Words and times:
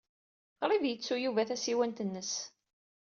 Qrib 0.61 0.83
yettu 0.87 1.15
Yuba 1.19 1.43
tasiwant-nnes. 1.49 2.33